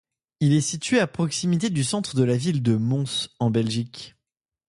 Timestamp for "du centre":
1.69-2.15